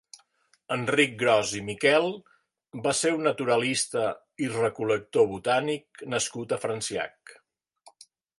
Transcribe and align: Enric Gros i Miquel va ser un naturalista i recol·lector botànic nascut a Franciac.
Enric 0.75 1.11
Gros 1.17 1.51
i 1.59 1.59
Miquel 1.67 2.09
va 2.87 2.93
ser 3.01 3.11
un 3.17 3.21
naturalista 3.29 4.07
i 4.47 4.49
recol·lector 4.55 5.29
botànic 5.35 6.05
nascut 6.17 6.57
a 6.59 6.61
Franciac. 6.67 7.37